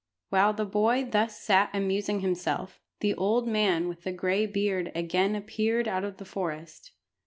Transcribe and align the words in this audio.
While 0.29 0.53
the 0.53 0.65
boy 0.65 1.05
thus 1.07 1.39
sat 1.39 1.69
amusing 1.75 2.21
himself, 2.21 2.79
the 3.01 3.13
old 3.13 3.47
man 3.47 3.87
with 3.87 4.01
the 4.01 4.11
gray 4.11 4.47
beard 4.47 4.91
again 4.95 5.35
appeared 5.35 5.87
out 5.87 6.03
of 6.03 6.17
the 6.17 6.25
forest. 6.25 6.93